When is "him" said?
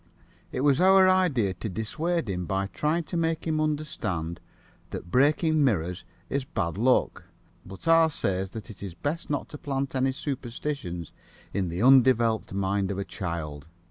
2.27-2.47, 3.45-3.61